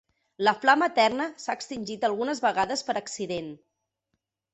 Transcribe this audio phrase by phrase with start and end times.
[0.45, 3.53] La flama eterna s'ha extingit algunes vegades per accident.